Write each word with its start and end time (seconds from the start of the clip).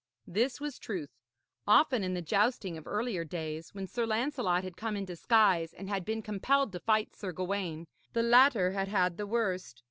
This 0.25 0.59
was 0.59 0.79
truth. 0.79 1.11
Often 1.67 2.03
in 2.03 2.15
the 2.15 2.23
jousting 2.23 2.75
of 2.75 2.87
earlier 2.87 3.23
days, 3.23 3.75
when 3.75 3.85
Sir 3.85 4.07
Lancelot 4.07 4.63
had 4.63 4.75
come 4.75 4.97
in 4.97 5.05
disguise 5.05 5.73
and 5.75 5.89
had 5.89 6.05
been 6.05 6.23
compelled 6.23 6.71
to 6.71 6.79
fight 6.79 7.15
Sir 7.15 7.31
Gawaine, 7.31 7.85
the 8.13 8.23
latter 8.23 8.71
had 8.71 8.87
had 8.87 9.17
the 9.17 9.27
worst. 9.27 9.79